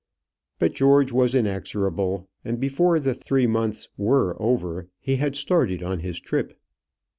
But 0.57 0.73
George 0.73 1.11
was 1.11 1.35
inexorable, 1.35 2.27
and 2.43 2.59
before 2.59 2.99
the 2.99 3.13
three 3.13 3.45
months 3.45 3.87
were 3.97 4.35
over 4.41 4.87
he 4.99 5.17
had 5.17 5.35
started 5.35 5.83
on 5.83 5.99
his 5.99 6.19
trip. 6.19 6.59